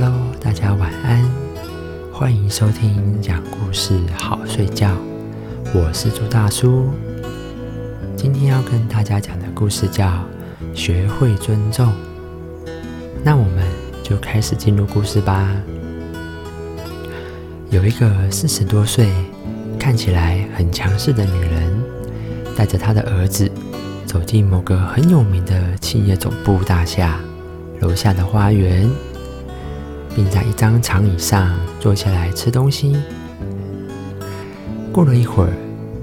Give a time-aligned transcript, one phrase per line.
[0.00, 0.10] 哈，
[0.40, 1.24] 大家晚安。
[2.12, 4.90] 欢迎收听讲故事好睡觉，
[5.72, 6.90] 我是朱大叔。
[8.16, 10.06] 今天要跟大家讲的故事叫
[10.74, 11.86] 《学会尊重》。
[13.22, 13.64] 那我们
[14.02, 15.48] 就开始进入故事吧。
[17.70, 19.12] 有一个四十多岁、
[19.78, 21.84] 看起来很强势的女人，
[22.56, 23.48] 带着她的儿子
[24.04, 27.20] 走进某个很有名的企业总部大厦
[27.80, 28.90] 楼下的花园。
[30.14, 32.96] 并在一张长椅上坐下来吃东西。
[34.92, 35.52] 过了一会儿，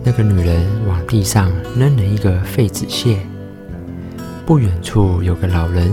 [0.04, 3.18] 那个女人往地上扔了一个废纸屑。
[4.46, 5.92] 不远处有个老人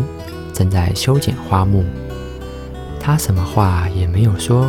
[0.52, 1.84] 正在修剪花木，
[2.98, 4.68] 他什么话也没有说，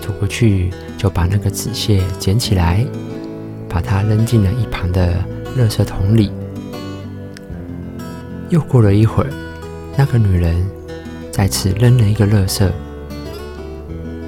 [0.00, 2.86] 走过去就把那个纸屑捡起来，
[3.68, 5.24] 把它扔进了一旁的
[5.58, 6.30] 垃圾桶里。
[8.48, 9.30] 又过了一会儿，
[9.96, 10.79] 那个女人。
[11.40, 12.70] 再次扔了一个垃圾，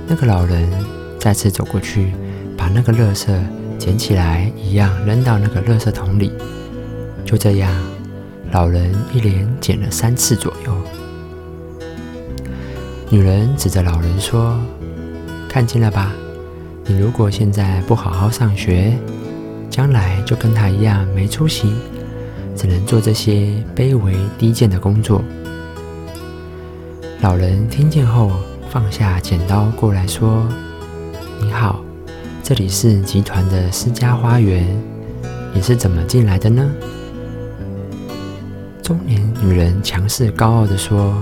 [0.09, 0.67] 那个老人
[1.19, 2.11] 再次走过去，
[2.57, 3.29] 把那个垃圾
[3.79, 6.33] 捡起来，一样扔到那个垃圾桶里。
[7.27, 7.71] 就这样，
[8.51, 10.75] 老人一连捡了三次左右。
[13.11, 14.59] 女人指着老人说
[15.51, 16.15] ：“看见了吧？
[16.87, 18.91] 你如果现在不好好上学，
[19.69, 21.75] 将来就跟他一样没出息，
[22.57, 25.23] 只能做这些卑微低贱的工作。”
[27.23, 28.33] 老人听见后，
[28.69, 30.45] 放下剪刀过来说
[31.41, 31.81] ：“你好，
[32.43, 34.67] 这里是集团的私家花园，
[35.55, 36.69] 你是怎么进来的呢？”
[38.83, 41.17] 中年女人强势高傲地说：“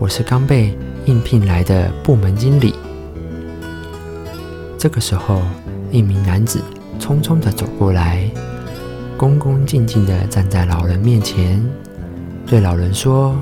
[0.00, 2.74] 我是刚被应聘来的部门经理。”
[4.80, 5.42] 这个时候，
[5.90, 6.58] 一名男子
[6.98, 8.26] 匆匆地走过来，
[9.18, 11.62] 恭恭敬敬地站在老人面前，
[12.46, 13.36] 对老人说：“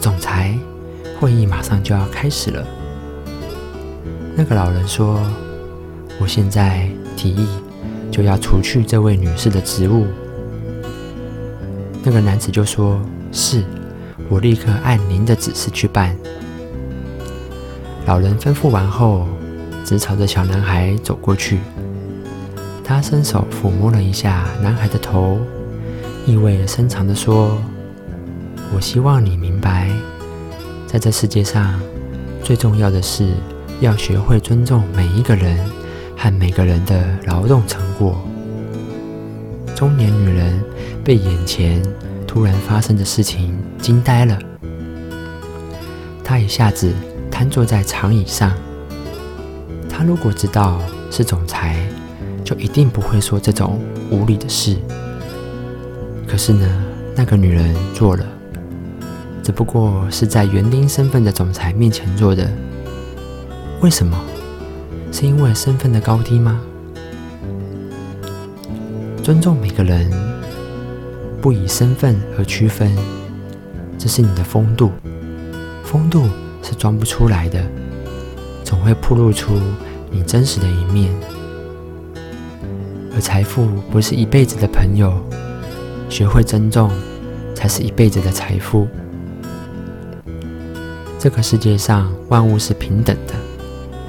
[0.00, 0.58] 总裁。”
[1.20, 2.66] 会议马上就要开始了。
[4.34, 5.20] 那个老人说
[6.18, 7.46] ：“我现在提议
[8.10, 10.06] 就要除去这位女士的职务。”
[12.02, 12.98] 那个男子就说
[13.30, 13.62] ：“是，
[14.30, 16.16] 我立刻按您的指示去办。”
[18.06, 19.28] 老人吩咐完后，
[19.84, 21.58] 直朝着小男孩走过去。
[22.82, 25.38] 他伸手抚摸了一下男孩的头，
[26.26, 27.58] 意味深长地说
[28.74, 29.90] ：“我希望你明白。”
[30.90, 31.80] 在这世界上，
[32.42, 33.28] 最重要的是
[33.78, 35.56] 要学会尊重每一个人
[36.16, 38.20] 和每个人的劳动成果。
[39.76, 40.60] 中年女人
[41.04, 41.80] 被眼前
[42.26, 44.36] 突然发生的事情惊呆了，
[46.24, 46.92] 她一下子
[47.30, 48.52] 瘫坐在长椅上。
[49.88, 51.86] 她如果知道是总裁，
[52.44, 53.78] 就一定不会说这种
[54.10, 54.76] 无理的事。
[56.26, 56.68] 可是呢，
[57.14, 58.26] 那个女人做了。
[59.50, 62.48] 只不过是在园丁身份的总裁面前做的，
[63.80, 64.16] 为什么？
[65.10, 66.60] 是因为身份的高低吗？
[69.24, 70.08] 尊重每个人，
[71.42, 72.96] 不以身份而区分，
[73.98, 74.92] 这是你的风度。
[75.82, 76.28] 风度
[76.62, 77.60] 是装不出来的，
[78.62, 79.60] 总会暴露出
[80.12, 81.12] 你真实的一面。
[83.12, 85.12] 而财富不是一辈子的朋友，
[86.08, 86.88] 学会尊重，
[87.52, 88.86] 才是一辈子的财富。
[91.22, 93.34] 这个世界上万物是平等的，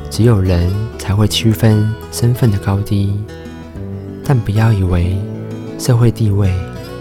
[0.10, 3.20] 只有人才会区分身份的高低。
[4.24, 5.18] 但不要以为
[5.78, 6.50] 社会地位、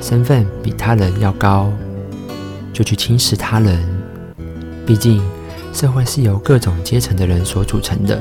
[0.00, 1.72] 身份比他人要高，
[2.72, 3.80] 就去轻视他人。
[4.84, 5.22] 毕竟，
[5.72, 8.20] 社会是由各种阶层的人所组成的，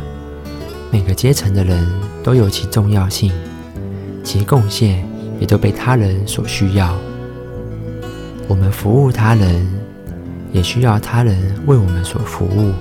[0.91, 1.83] 每个阶层的人
[2.23, 3.31] 都有其重要性，
[4.23, 5.03] 其贡献
[5.39, 6.95] 也都被他人所需要。
[8.47, 9.78] 我们服务他人。
[10.51, 12.73] 也需要他人为我们所服务。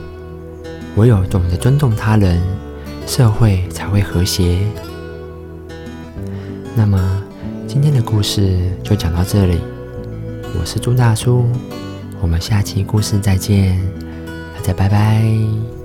[0.97, 2.43] 唯有懂得尊重他人，
[3.07, 4.59] 社会才会和谐。
[6.75, 7.23] 那么，
[7.67, 9.61] 今天的故事就讲到这里。
[10.59, 11.45] 我是朱大叔，
[12.21, 13.79] 我们下期故事再见，
[14.57, 15.78] 大家拜拜。